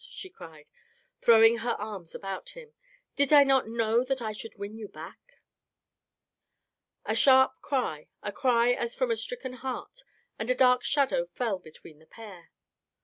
[0.09, 0.71] she cried,
[1.19, 2.73] throwing her arms about him."
[3.17, 5.39] Did I not know that I should win you back?"
[7.05, 10.01] A sharp cry, a cry as from a stricken heart,
[10.39, 12.49] and a dark shadow fell between the pair.